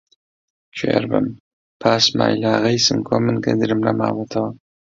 [0.77, 1.27] کوێر بم،
[1.81, 4.49] پاش سمایلاغای سمکۆ من گەدرم نەماوەتەوە!